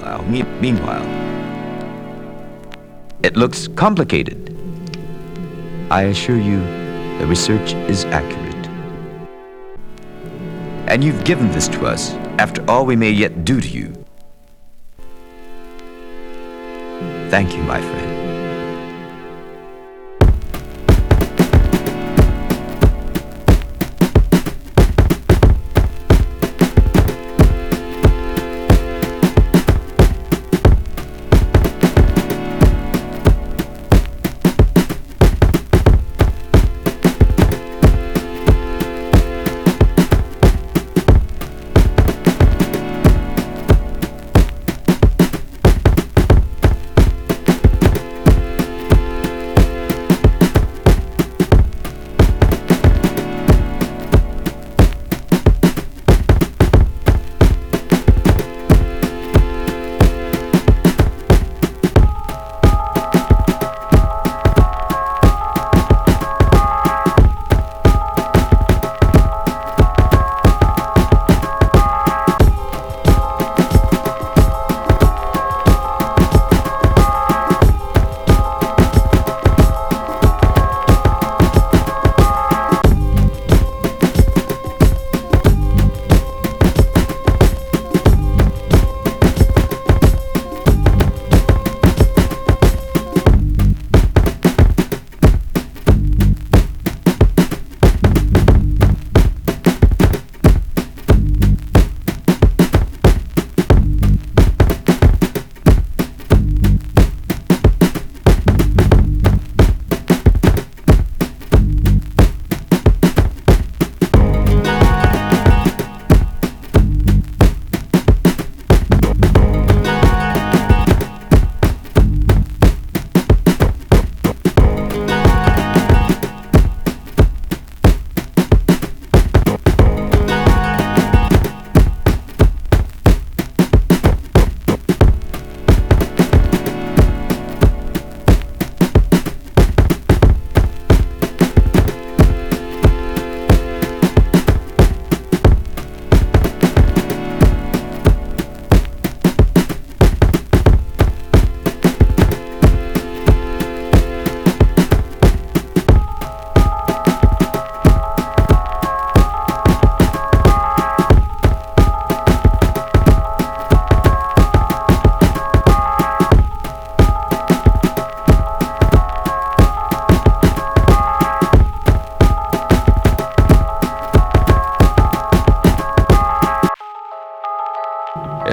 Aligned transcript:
Meanwhile, 0.00 0.22
me- 0.22 0.60
meanwhile, 0.60 1.06
it 3.22 3.36
looks 3.36 3.68
complicated. 3.68 4.56
I 5.90 6.04
assure 6.04 6.38
you, 6.40 6.60
the 7.18 7.26
research 7.26 7.74
is 7.90 8.06
accurate. 8.06 8.66
And 10.88 11.04
you've 11.04 11.22
given 11.24 11.52
this 11.52 11.68
to 11.68 11.86
us 11.86 12.14
after 12.38 12.64
all 12.68 12.86
we 12.86 12.96
may 12.96 13.10
yet 13.10 13.44
do 13.44 13.60
to 13.60 13.68
you. 13.68 13.92
Thank 17.28 17.54
you, 17.54 17.62
my 17.64 17.80
friend. 17.80 18.09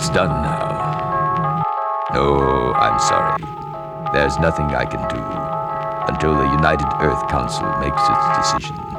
It's 0.00 0.08
done 0.08 0.30
now. 0.30 1.62
No, 2.14 2.72
I'm 2.72 2.98
sorry. 2.98 3.44
There's 4.14 4.38
nothing 4.38 4.64
I 4.74 4.86
can 4.86 5.06
do 5.10 5.20
until 6.10 6.38
the 6.38 6.50
United 6.56 6.88
Earth 7.02 7.28
Council 7.28 7.68
makes 7.80 8.00
its 8.08 8.64
decision. 8.64 8.89